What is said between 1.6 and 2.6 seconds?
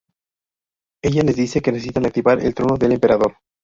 que necesitan activar el